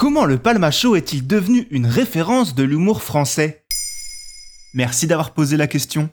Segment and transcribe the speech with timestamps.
[0.00, 3.66] Comment le Palmacho est-il devenu une référence de l'humour français?
[4.72, 6.08] Merci d'avoir posé la question.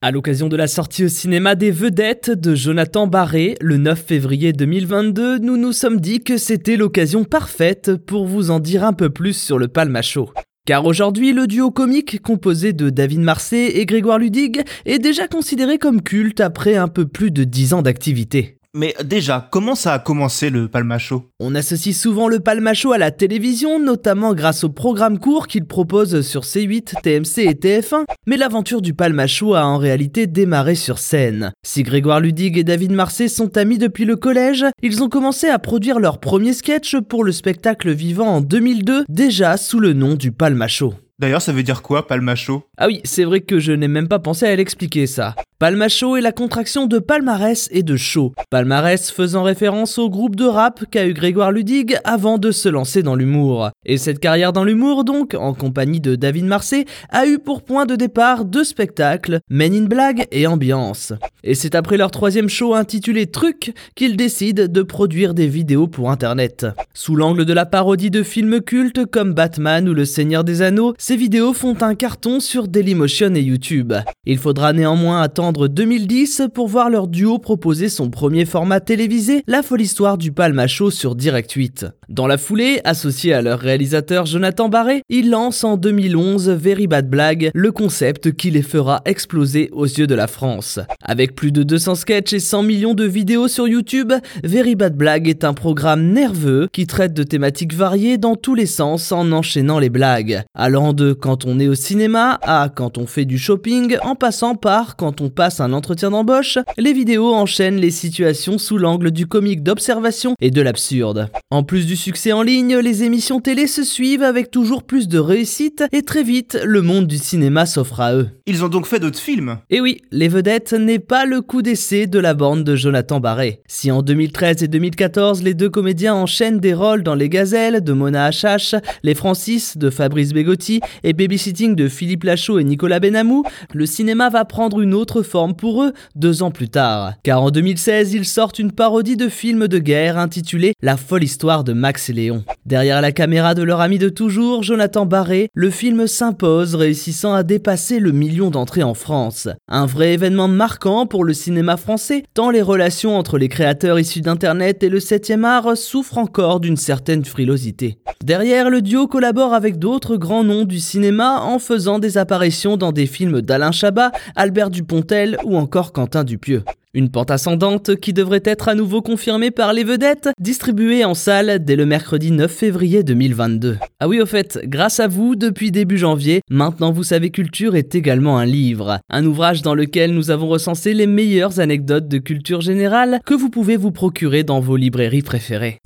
[0.00, 4.54] À l'occasion de la sortie au cinéma des vedettes de Jonathan Barré, le 9 février
[4.54, 9.10] 2022, nous nous sommes dit que c'était l'occasion parfaite pour vous en dire un peu
[9.10, 10.32] plus sur le Palmacho.
[10.66, 15.76] Car aujourd'hui, le duo comique composé de David Marseille et Grégoire Ludig est déjà considéré
[15.76, 18.59] comme culte après un peu plus de 10 ans d'activité.
[18.72, 23.10] Mais déjà, comment ça a commencé le Palmacho On associe souvent le Palmacho à la
[23.10, 28.80] télévision, notamment grâce au programme court qu'il propose sur C8, TMC et TF1, mais l'aventure
[28.80, 31.50] du Palmacho a en réalité démarré sur scène.
[31.64, 35.58] Si Grégoire Ludig et David Marseille sont amis depuis le collège, ils ont commencé à
[35.58, 40.30] produire leur premier sketch pour le spectacle vivant en 2002, déjà sous le nom du
[40.30, 40.94] Palmacho.
[41.18, 44.20] D'ailleurs, ça veut dire quoi, palmacho Ah oui, c'est vrai que je n'ai même pas
[44.20, 45.34] pensé à l'expliquer ça.
[45.60, 48.32] Palmacho est la contraction de palmarès et de show.
[48.48, 53.02] Palmarès faisant référence au groupe de rap qu'a eu Grégoire Ludig avant de se lancer
[53.02, 53.68] dans l'humour.
[53.84, 57.84] Et cette carrière dans l'humour, donc, en compagnie de David Marseille, a eu pour point
[57.84, 61.12] de départ deux spectacles, Men in Blague et Ambiance.
[61.44, 66.10] Et c'est après leur troisième show intitulé Truc qu'ils décident de produire des vidéos pour
[66.10, 66.66] internet.
[66.94, 70.94] Sous l'angle de la parodie de films cultes comme Batman ou Le Seigneur des Anneaux,
[70.96, 73.92] ces vidéos font un carton sur Dailymotion et YouTube.
[74.24, 79.62] Il faudra néanmoins attendre 2010 pour voir leur duo proposer son premier format télévisé, La
[79.62, 81.86] folle histoire du Palmacho sur Direct 8.
[82.10, 87.08] Dans la foulée, associé à leur réalisateur Jonathan Barré, ils lancent en 2011 Very Bad
[87.08, 90.80] Blague, le concept qui les fera exploser aux yeux de la France.
[91.04, 95.28] Avec plus de 200 sketchs et 100 millions de vidéos sur YouTube, Very Bad Blague
[95.28, 99.78] est un programme nerveux qui traite de thématiques variées dans tous les sens en enchaînant
[99.78, 103.98] les blagues, allant de quand on est au cinéma à quand on fait du shopping,
[104.02, 108.78] en passant par quand on passe un entretien d'embauche, les vidéos enchaînent les situations sous
[108.78, 111.28] l'angle du comique d'observation et de l'absurde.
[111.52, 115.84] En plus succès en ligne, les émissions télé se suivent avec toujours plus de réussite
[115.92, 118.28] et très vite, le monde du cinéma s'offre à eux.
[118.46, 122.06] Ils ont donc fait d'autres films Et oui, Les Vedettes n'est pas le coup d'essai
[122.06, 123.60] de la bande de Jonathan Barré.
[123.68, 127.92] Si en 2013 et 2014, les deux comédiens enchaînent des rôles dans Les Gazelles de
[127.92, 133.44] Mona H.H., Les Francis de Fabrice Begotti et Babysitting de Philippe Lachaud et Nicolas Benamou,
[133.74, 137.12] le cinéma va prendre une autre forme pour eux deux ans plus tard.
[137.22, 141.62] Car en 2016, ils sortent une parodie de film de guerre intitulée La folle histoire
[141.62, 142.44] de Max et Léon.
[142.70, 147.42] Derrière la caméra de leur ami de toujours, Jonathan Barré, le film s'impose, réussissant à
[147.42, 149.48] dépasser le million d'entrées en France.
[149.66, 154.20] Un vrai événement marquant pour le cinéma français, tant les relations entre les créateurs issus
[154.20, 157.98] d'Internet et le 7e art souffrent encore d'une certaine frilosité.
[158.22, 162.92] Derrière, le duo collabore avec d'autres grands noms du cinéma en faisant des apparitions dans
[162.92, 166.62] des films d'Alain Chabat, Albert Dupontel ou encore Quentin Dupieux.
[166.92, 171.64] Une pente ascendante qui devrait être à nouveau confirmée par les vedettes, distribuée en salle
[171.64, 173.78] dès le mercredi 9 février 2022.
[174.00, 177.94] Ah oui, au fait, grâce à vous, depuis début janvier, Maintenant vous savez culture est
[177.94, 179.00] également un livre.
[179.08, 183.48] Un ouvrage dans lequel nous avons recensé les meilleures anecdotes de culture générale que vous
[183.48, 185.78] pouvez vous procurer dans vos librairies préférées.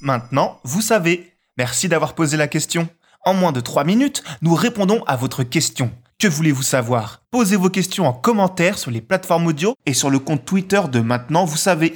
[0.00, 1.32] Maintenant, vous savez.
[1.58, 2.88] Merci d'avoir posé la question.
[3.26, 5.90] En moins de 3 minutes, nous répondons à votre question.
[6.18, 7.20] Que voulez-vous savoir?
[7.30, 11.00] Posez vos questions en commentaire sur les plateformes audio et sur le compte Twitter de
[11.00, 11.94] Maintenant, vous savez.